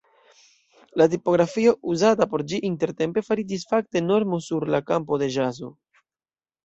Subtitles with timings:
[1.01, 5.71] La tipografio uzata por ĝi intertempe fariĝis fakte normo sur la kampo de ĵazo.